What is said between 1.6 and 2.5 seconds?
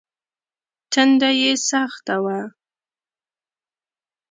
سخته وه.